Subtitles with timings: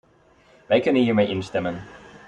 [0.65, 1.83] Wij kunnen hiermee instemmen.